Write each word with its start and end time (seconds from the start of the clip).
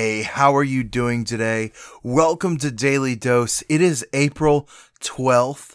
Hey, 0.00 0.22
how 0.22 0.54
are 0.54 0.62
you 0.62 0.84
doing 0.84 1.24
today? 1.24 1.72
Welcome 2.04 2.56
to 2.58 2.70
Daily 2.70 3.16
Dose. 3.16 3.64
It 3.68 3.80
is 3.80 4.06
April 4.12 4.68
12th, 5.00 5.74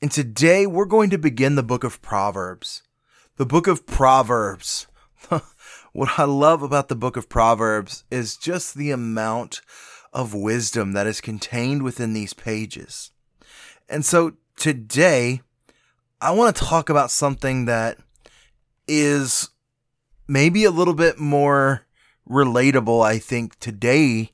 and 0.00 0.12
today 0.12 0.64
we're 0.64 0.84
going 0.84 1.10
to 1.10 1.18
begin 1.18 1.56
the 1.56 1.64
book 1.64 1.82
of 1.82 2.00
Proverbs. 2.00 2.84
The 3.34 3.44
book 3.44 3.66
of 3.66 3.84
Proverbs. 3.84 4.86
what 5.92 6.20
I 6.20 6.22
love 6.22 6.62
about 6.62 6.86
the 6.86 6.94
book 6.94 7.16
of 7.16 7.28
Proverbs 7.28 8.04
is 8.12 8.36
just 8.36 8.76
the 8.76 8.92
amount 8.92 9.60
of 10.12 10.34
wisdom 10.34 10.92
that 10.92 11.08
is 11.08 11.20
contained 11.20 11.82
within 11.82 12.12
these 12.12 12.34
pages. 12.34 13.10
And 13.88 14.04
so 14.04 14.34
today, 14.54 15.40
I 16.20 16.30
want 16.30 16.54
to 16.54 16.64
talk 16.64 16.88
about 16.88 17.10
something 17.10 17.64
that 17.64 17.98
is 18.86 19.50
maybe 20.28 20.62
a 20.62 20.70
little 20.70 20.94
bit 20.94 21.18
more 21.18 21.87
relatable, 22.28 23.04
I 23.04 23.18
think, 23.18 23.58
today 23.58 24.32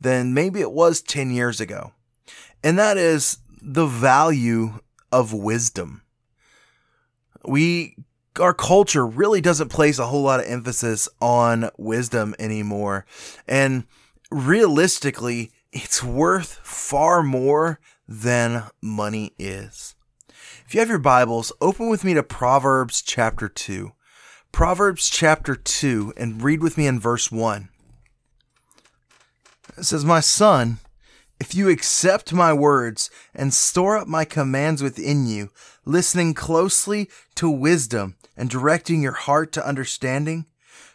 than 0.00 0.34
maybe 0.34 0.60
it 0.60 0.72
was 0.72 1.02
10 1.02 1.30
years 1.30 1.60
ago. 1.60 1.92
And 2.62 2.78
that 2.78 2.96
is 2.96 3.38
the 3.60 3.86
value 3.86 4.80
of 5.12 5.32
wisdom. 5.32 6.02
We, 7.44 7.96
our 8.38 8.54
culture 8.54 9.06
really 9.06 9.40
doesn't 9.40 9.68
place 9.68 9.98
a 9.98 10.06
whole 10.06 10.22
lot 10.22 10.40
of 10.40 10.46
emphasis 10.46 11.08
on 11.20 11.70
wisdom 11.76 12.34
anymore. 12.38 13.06
And 13.48 13.84
realistically, 14.30 15.52
it's 15.72 16.02
worth 16.02 16.60
far 16.62 17.22
more 17.22 17.80
than 18.06 18.64
money 18.82 19.32
is. 19.38 19.94
If 20.66 20.74
you 20.74 20.80
have 20.80 20.88
your 20.88 20.98
Bibles, 20.98 21.52
open 21.60 21.88
with 21.88 22.04
me 22.04 22.14
to 22.14 22.22
Proverbs 22.22 23.02
chapter 23.02 23.48
2. 23.48 23.92
Proverbs 24.52 25.08
chapter 25.08 25.54
2 25.54 26.14
and 26.16 26.42
read 26.42 26.62
with 26.62 26.76
me 26.76 26.86
in 26.86 27.00
verse 27.00 27.32
1. 27.32 27.68
It 29.78 29.84
says, 29.84 30.04
My 30.04 30.20
son, 30.20 30.80
if 31.38 31.54
you 31.54 31.70
accept 31.70 32.34
my 32.34 32.52
words 32.52 33.10
and 33.34 33.54
store 33.54 33.96
up 33.96 34.08
my 34.08 34.26
commands 34.26 34.82
within 34.82 35.26
you, 35.26 35.50
listening 35.86 36.34
closely 36.34 37.08
to 37.36 37.48
wisdom 37.48 38.16
and 38.36 38.50
directing 38.50 39.02
your 39.02 39.12
heart 39.12 39.52
to 39.52 39.66
understanding, 39.66 40.44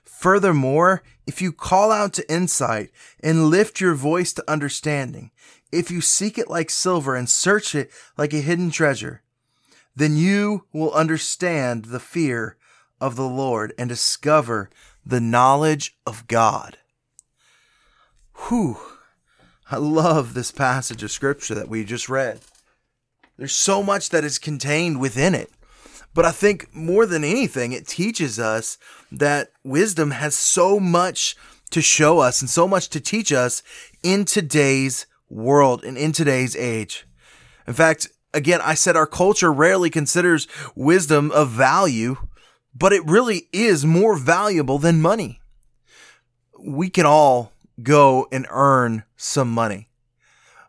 furthermore, 0.04 1.02
if 1.26 1.42
you 1.42 1.52
call 1.52 1.92
out 1.92 2.14
to 2.14 2.32
insight 2.32 2.92
and 3.22 3.50
lift 3.50 3.82
your 3.82 3.96
voice 3.96 4.34
to 4.34 4.52
understanding, 4.52 5.32
if 5.72 5.90
you 5.90 6.02
seek 6.02 6.38
it 6.38 6.50
like 6.50 6.70
silver 6.70 7.16
and 7.16 7.28
search 7.28 7.74
it 7.74 7.90
like 8.18 8.34
a 8.34 8.42
hidden 8.42 8.70
treasure, 8.70 9.24
then 9.96 10.18
you 10.18 10.66
will 10.72 10.92
understand 10.94 11.86
the 11.86 12.00
fear 12.00 12.58
of 13.00 13.16
the 13.16 13.28
Lord 13.28 13.74
and 13.78 13.90
discover 13.90 14.70
the 15.06 15.22
knowledge 15.22 15.96
of 16.06 16.28
God. 16.28 16.78
Whew. 18.48 18.78
I 19.70 19.78
love 19.78 20.34
this 20.34 20.52
passage 20.52 21.04
of 21.04 21.12
scripture 21.12 21.56
that 21.56 21.70
we 21.70 21.84
just 21.84 22.08
read. 22.10 22.42
There's 23.38 23.56
so 23.56 23.84
much 23.84 24.10
that 24.10 24.24
is 24.24 24.40
contained 24.40 25.00
within 25.00 25.36
it. 25.36 25.50
But 26.14 26.26
I 26.26 26.32
think 26.32 26.74
more 26.74 27.06
than 27.06 27.24
anything, 27.24 27.74
it 27.74 27.88
teaches 27.88 28.40
us 28.40 28.78
that 29.12 29.52
wisdom 29.64 30.12
has 30.12 30.34
so 30.36 30.80
much 30.80 31.36
to 31.72 31.82
show 31.82 32.20
us 32.20 32.42
and 32.42 32.50
so 32.50 32.68
much 32.68 32.90
to 32.90 33.02
teach 33.02 33.34
us 33.34 33.62
in 34.02 34.24
today's 34.24 35.08
world 35.30 35.84
and 35.84 35.98
in 35.98 36.12
today's 36.12 36.56
age. 36.56 37.06
In 37.68 37.74
fact, 37.74 38.08
again, 38.34 38.62
I 38.64 38.76
said 38.76 38.96
our 38.96 39.08
culture 39.08 39.52
rarely 39.52 39.90
considers 39.90 40.48
wisdom 40.76 41.32
of 41.32 41.50
value 41.50 42.18
but 42.76 42.92
it 42.92 43.06
really 43.06 43.48
is 43.54 43.86
more 43.86 44.18
valuable 44.18 44.78
than 44.78 45.02
money. 45.02 45.40
We 46.60 46.90
can 46.90 47.06
all 47.06 47.54
go 47.82 48.28
and 48.32 48.46
earn 48.50 49.04
some 49.16 49.50
money. 49.50 49.88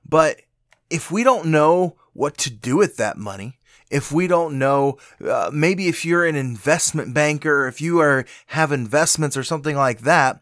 But 0.09 0.43
if 0.89 1.11
we 1.11 1.25
don't 1.25 1.47
know 1.47 1.97
what 2.13 2.39
to 2.39 2.51
do 2.51 2.77
with 2.77 2.97
that 2.97 3.17
money, 3.17 3.59
if 3.91 4.11
we 4.13 4.27
don't 4.27 4.59
know, 4.59 4.99
uh, 5.25 5.51
maybe 5.53 5.89
if 5.89 6.05
you're 6.05 6.25
an 6.25 6.37
investment 6.37 7.13
banker, 7.13 7.67
if 7.67 7.81
you 7.81 8.01
are 8.01 8.25
have 8.47 8.73
investments 8.73 9.37
or 9.37 9.45
something 9.45 9.77
like 9.77 10.01
that, 10.01 10.41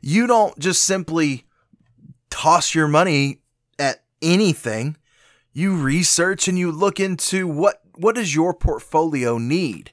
you 0.00 0.26
don't 0.26 0.58
just 0.58 0.84
simply 0.84 1.44
toss 2.30 2.74
your 2.74 2.88
money 2.88 3.40
at 3.78 4.02
anything. 4.22 4.96
You 5.52 5.74
research 5.74 6.48
and 6.48 6.58
you 6.58 6.70
look 6.70 7.00
into 7.00 7.46
what 7.46 7.82
what 7.94 8.14
does 8.14 8.34
your 8.34 8.52
portfolio 8.52 9.38
need? 9.38 9.92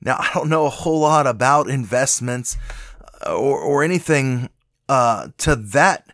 Now, 0.00 0.16
I 0.18 0.30
don't 0.34 0.48
know 0.48 0.66
a 0.66 0.70
whole 0.70 1.00
lot 1.00 1.26
about 1.26 1.68
investments 1.68 2.56
uh, 3.26 3.34
or, 3.34 3.58
or 3.58 3.82
anything 3.82 4.50
uh, 4.88 5.28
to 5.38 5.56
that 5.56 6.12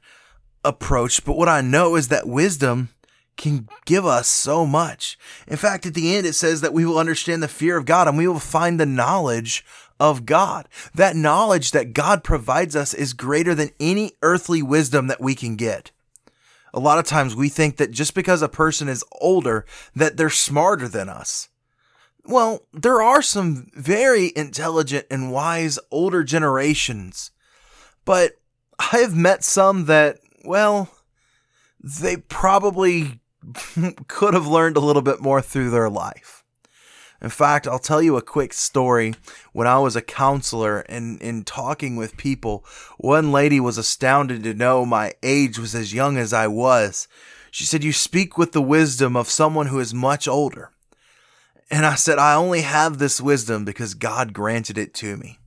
approach, 0.64 1.24
but 1.24 1.36
what 1.36 1.48
I 1.48 1.60
know 1.60 1.96
is 1.96 2.08
that 2.08 2.26
wisdom 2.26 2.90
can 3.36 3.68
give 3.84 4.06
us 4.06 4.28
so 4.28 4.64
much. 4.66 5.18
In 5.48 5.56
fact, 5.56 5.86
at 5.86 5.94
the 5.94 6.14
end, 6.14 6.26
it 6.26 6.34
says 6.34 6.60
that 6.60 6.72
we 6.72 6.84
will 6.84 6.98
understand 6.98 7.42
the 7.42 7.48
fear 7.48 7.76
of 7.76 7.86
God 7.86 8.06
and 8.06 8.16
we 8.16 8.28
will 8.28 8.38
find 8.38 8.78
the 8.78 8.86
knowledge 8.86 9.64
of 9.98 10.26
God. 10.26 10.68
That 10.94 11.16
knowledge 11.16 11.70
that 11.72 11.92
God 11.92 12.24
provides 12.24 12.76
us 12.76 12.94
is 12.94 13.12
greater 13.12 13.54
than 13.54 13.70
any 13.80 14.12
earthly 14.22 14.62
wisdom 14.62 15.06
that 15.06 15.20
we 15.20 15.34
can 15.34 15.56
get. 15.56 15.90
A 16.74 16.80
lot 16.80 16.98
of 16.98 17.04
times 17.04 17.36
we 17.36 17.48
think 17.48 17.76
that 17.76 17.90
just 17.90 18.14
because 18.14 18.42
a 18.42 18.48
person 18.48 18.88
is 18.88 19.04
older, 19.20 19.66
that 19.94 20.16
they're 20.16 20.30
smarter 20.30 20.88
than 20.88 21.08
us. 21.08 21.48
Well, 22.24 22.66
there 22.72 23.02
are 23.02 23.22
some 23.22 23.66
very 23.74 24.32
intelligent 24.36 25.06
and 25.10 25.32
wise 25.32 25.78
older 25.90 26.22
generations, 26.22 27.32
but 28.04 28.32
I 28.78 28.98
have 28.98 29.16
met 29.16 29.42
some 29.42 29.86
that, 29.86 30.18
well, 30.44 30.88
they 31.82 32.16
probably 32.16 33.20
could 34.08 34.34
have 34.34 34.46
learned 34.46 34.76
a 34.76 34.80
little 34.80 35.02
bit 35.02 35.20
more 35.20 35.40
through 35.40 35.70
their 35.70 35.90
life. 35.90 36.42
In 37.20 37.30
fact, 37.30 37.68
I'll 37.68 37.78
tell 37.78 38.02
you 38.02 38.16
a 38.16 38.22
quick 38.22 38.52
story. 38.52 39.14
When 39.52 39.68
I 39.68 39.78
was 39.78 39.94
a 39.94 40.02
counselor 40.02 40.80
and 40.80 41.22
in 41.22 41.44
talking 41.44 41.94
with 41.94 42.16
people, 42.16 42.64
one 42.98 43.30
lady 43.30 43.60
was 43.60 43.78
astounded 43.78 44.42
to 44.42 44.54
know 44.54 44.84
my 44.84 45.12
age 45.22 45.56
was 45.56 45.74
as 45.74 45.94
young 45.94 46.16
as 46.18 46.32
I 46.32 46.48
was. 46.48 47.06
She 47.52 47.64
said, 47.64 47.84
You 47.84 47.92
speak 47.92 48.36
with 48.36 48.50
the 48.50 48.62
wisdom 48.62 49.16
of 49.16 49.28
someone 49.28 49.68
who 49.68 49.78
is 49.78 49.94
much 49.94 50.26
older. 50.26 50.71
And 51.72 51.86
I 51.86 51.94
said, 51.94 52.18
I 52.18 52.34
only 52.34 52.60
have 52.60 52.98
this 52.98 53.18
wisdom 53.18 53.64
because 53.64 53.94
God 53.94 54.34
granted 54.34 54.76
it 54.76 54.92
to 54.94 55.16
me. 55.16 55.38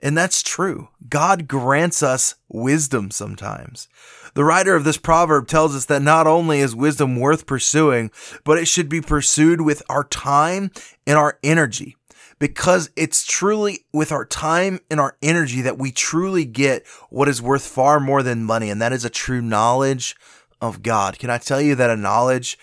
And 0.00 0.16
that's 0.16 0.42
true. 0.42 0.88
God 1.10 1.46
grants 1.46 2.02
us 2.02 2.36
wisdom 2.48 3.10
sometimes. 3.10 3.86
The 4.32 4.44
writer 4.44 4.74
of 4.74 4.84
this 4.84 4.96
proverb 4.96 5.46
tells 5.46 5.76
us 5.76 5.84
that 5.86 6.00
not 6.00 6.26
only 6.26 6.60
is 6.60 6.74
wisdom 6.74 7.20
worth 7.20 7.44
pursuing, 7.44 8.10
but 8.44 8.56
it 8.56 8.66
should 8.66 8.88
be 8.88 9.02
pursued 9.02 9.60
with 9.60 9.82
our 9.90 10.04
time 10.04 10.70
and 11.06 11.18
our 11.18 11.38
energy. 11.42 11.96
Because 12.38 12.88
it's 12.96 13.26
truly 13.26 13.84
with 13.92 14.10
our 14.10 14.24
time 14.24 14.80
and 14.90 14.98
our 14.98 15.18
energy 15.20 15.60
that 15.60 15.76
we 15.76 15.90
truly 15.90 16.46
get 16.46 16.86
what 17.10 17.28
is 17.28 17.42
worth 17.42 17.66
far 17.66 18.00
more 18.00 18.22
than 18.22 18.44
money, 18.44 18.70
and 18.70 18.80
that 18.80 18.92
is 18.92 19.04
a 19.04 19.10
true 19.10 19.42
knowledge 19.42 20.16
of 20.62 20.82
God. 20.82 21.18
Can 21.18 21.28
I 21.28 21.38
tell 21.38 21.60
you 21.60 21.74
that 21.74 21.90
a 21.90 21.96
knowledge, 21.96 22.56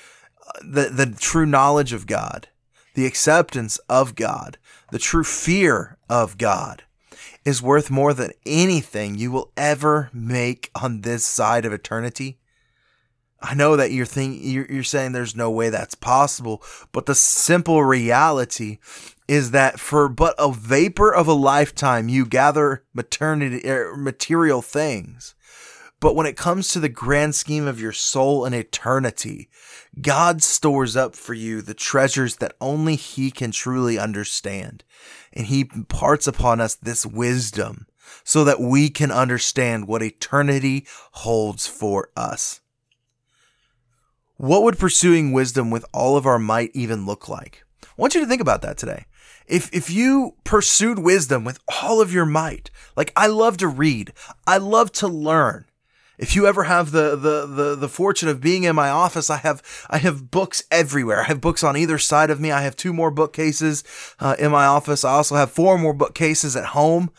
uh, 0.48 0.60
the, 0.64 0.90
the 0.90 1.06
true 1.08 1.46
knowledge 1.46 1.92
of 1.92 2.08
God, 2.08 2.48
the 2.96 3.06
acceptance 3.06 3.78
of 3.88 4.16
God, 4.16 4.58
the 4.92 5.00
true 5.00 5.24
fear 5.24 5.98
of 6.10 6.38
God 6.38 6.84
is 7.46 7.62
worth 7.62 7.92
more 7.92 8.14
than 8.14 8.32
anything 8.46 9.16
you 9.16 9.32
will 9.32 9.52
ever 9.56 10.10
make 10.12 10.72
on 10.74 11.02
this 11.02 11.26
side 11.26 11.66
of 11.66 11.72
eternity. 11.72 12.40
I 13.40 13.54
know 13.54 13.76
that 13.76 13.92
you're 13.92 14.08
thinking, 14.08 14.50
you're 14.50 14.84
saying 14.84 15.12
there's 15.12 15.36
no 15.36 15.52
way 15.52 15.70
that's 15.70 15.94
possible, 15.94 16.64
but 16.92 17.06
the 17.06 17.14
simple 17.14 17.84
reality 17.84 18.80
is 19.28 19.52
that 19.52 19.80
for 19.80 20.10
but 20.10 20.34
a 20.40 20.52
vapor 20.52 21.14
of 21.14 21.28
a 21.28 21.34
lifetime, 21.34 22.10
you 22.10 22.26
gather 22.26 22.84
maternity, 22.94 23.62
er, 23.70 23.96
material 23.96 24.64
things. 24.64 25.36
But 26.06 26.16
when 26.16 26.28
it 26.28 26.38
comes 26.38 26.68
to 26.68 26.80
the 26.80 26.88
grand 26.88 27.34
scheme 27.34 27.66
of 27.66 27.82
your 27.82 27.92
soul 27.92 28.46
and 28.46 28.54
eternity, 28.54 29.50
God 30.00 30.44
stores 30.44 30.96
up 30.96 31.16
for 31.16 31.34
you 31.34 31.64
the 31.64 31.74
treasures 31.74 32.36
that 32.36 32.54
only 32.62 32.96
He 32.96 33.32
can 33.32 33.50
truly 33.50 33.98
understand. 33.98 34.84
And 35.34 35.48
He 35.48 35.68
imparts 35.74 36.28
upon 36.28 36.62
us 36.62 36.76
this 36.76 37.08
wisdom 37.08 37.88
so 38.24 38.44
that 38.44 38.62
we 38.62 38.92
can 38.92 39.10
understand 39.10 39.88
what 39.88 40.04
eternity 40.04 40.86
holds 41.12 41.66
for 41.66 42.12
us. 42.16 42.62
What 44.38 44.62
would 44.62 44.78
pursuing 44.78 45.32
wisdom 45.32 45.72
with 45.72 45.86
all 45.92 46.18
of 46.18 46.28
our 46.28 46.38
might 46.38 46.70
even 46.76 47.08
look 47.08 47.28
like? 47.28 47.64
I 47.82 47.88
want 47.98 48.14
you 48.14 48.22
to 48.22 48.28
think 48.28 48.42
about 48.42 48.62
that 48.62 48.78
today. 48.78 49.06
If 49.48 49.74
if 49.74 49.90
you 49.90 50.36
pursued 50.44 51.00
wisdom 51.00 51.44
with 51.44 51.58
all 51.82 52.00
of 52.00 52.14
your 52.14 52.28
might, 52.28 52.70
like 52.96 53.12
I 53.16 53.26
love 53.26 53.58
to 53.58 53.68
read, 53.68 54.14
I 54.46 54.60
love 54.60 54.92
to 54.92 55.08
learn. 55.08 55.66
If 56.18 56.36
you 56.36 56.48
ever 56.48 56.64
have 56.64 56.92
the, 56.92 57.16
the 57.16 57.46
the 57.46 57.76
the 57.76 57.90
fortune 57.90 58.30
of 58.30 58.42
being 58.42 58.64
in 58.64 58.76
my 58.76 58.90
office, 58.90 59.30
I 59.30 59.38
have 59.38 59.62
I 59.90 59.98
have 59.98 60.32
books 60.32 60.64
everywhere. 60.72 61.22
I 61.22 61.26
have 61.26 61.42
books 61.42 61.64
on 61.64 61.76
either 61.76 61.98
side 61.98 62.30
of 62.30 62.40
me. 62.40 62.52
I 62.52 62.62
have 62.62 62.76
two 62.76 62.94
more 62.94 63.12
bookcases 63.12 63.84
uh, 64.20 64.36
in 64.40 64.52
my 64.52 64.66
office. 64.66 65.04
I 65.04 65.12
also 65.12 65.36
have 65.36 65.52
four 65.52 65.78
more 65.78 65.94
bookcases 65.94 66.56
at 66.56 66.68
home, 66.68 67.12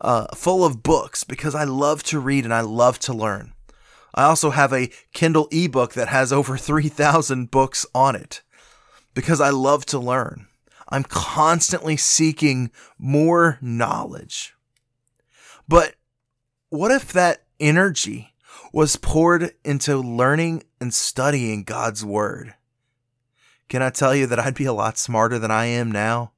uh, 0.00 0.26
full 0.34 0.64
of 0.64 0.82
books 0.82 1.24
because 1.24 1.54
I 1.54 1.64
love 1.64 2.02
to 2.04 2.20
read 2.20 2.44
and 2.44 2.54
I 2.54 2.60
love 2.60 2.98
to 3.00 3.12
learn. 3.12 3.52
I 4.14 4.24
also 4.24 4.50
have 4.50 4.72
a 4.72 4.90
Kindle 5.12 5.48
ebook 5.50 5.94
that 5.94 6.08
has 6.08 6.32
over 6.32 6.56
three 6.56 6.88
thousand 6.88 7.50
books 7.50 7.84
on 7.94 8.14
it 8.14 8.42
because 9.14 9.40
I 9.40 9.50
love 9.50 9.86
to 9.86 9.98
learn. 9.98 10.46
I'm 10.88 11.02
constantly 11.02 11.96
seeking 11.96 12.70
more 12.96 13.58
knowledge. 13.60 14.54
But 15.66 15.96
what 16.68 16.92
if 16.92 17.12
that 17.12 17.42
energy 17.58 18.32
was 18.76 18.96
poured 18.96 19.54
into 19.64 19.96
learning 19.96 20.62
and 20.82 20.92
studying 20.92 21.62
God's 21.62 22.04
Word? 22.04 22.52
Can 23.70 23.80
I 23.80 23.88
tell 23.88 24.14
you 24.14 24.26
that 24.26 24.38
I'd 24.38 24.54
be 24.54 24.66
a 24.66 24.72
lot 24.74 24.98
smarter 24.98 25.38
than 25.38 25.50
I 25.50 25.64
am 25.64 25.90
now? 25.90 26.32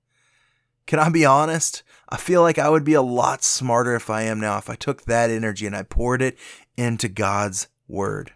Can 0.86 1.00
I 1.00 1.08
be 1.08 1.24
honest? 1.24 1.82
I 2.08 2.16
feel 2.16 2.40
like 2.40 2.56
I 2.56 2.68
would 2.68 2.84
be 2.84 2.94
a 2.94 3.02
lot 3.02 3.42
smarter 3.42 3.96
if 3.96 4.08
I 4.08 4.22
am 4.22 4.38
now 4.38 4.56
if 4.56 4.70
I 4.70 4.76
took 4.76 5.02
that 5.02 5.30
energy 5.30 5.66
and 5.66 5.74
I 5.74 5.82
poured 5.82 6.22
it 6.22 6.38
into 6.76 7.08
God's 7.08 7.66
Word. 7.88 8.30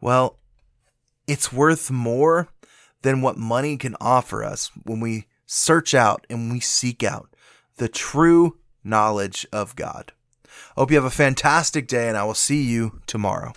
Well, 0.00 0.38
it's 1.26 1.52
worth 1.52 1.90
more 1.90 2.48
than 3.02 3.20
what 3.20 3.36
money 3.36 3.76
can 3.76 3.94
offer 4.00 4.42
us 4.42 4.70
when 4.84 5.00
we 5.00 5.26
search 5.44 5.92
out 5.92 6.26
and 6.30 6.50
we 6.50 6.60
seek 6.60 7.02
out 7.02 7.36
the 7.76 7.88
true 7.90 8.56
knowledge 8.82 9.46
of 9.52 9.76
God. 9.76 10.14
Hope 10.76 10.90
you 10.90 10.96
have 10.96 11.04
a 11.04 11.10
fantastic 11.10 11.86
day, 11.86 12.08
and 12.08 12.16
I 12.16 12.24
will 12.24 12.34
see 12.34 12.62
you 12.62 13.00
tomorrow. 13.06 13.52